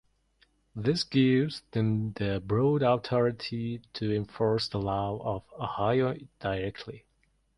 [0.75, 7.05] This gives them the broad authority to enforce the laws of Ohio directly.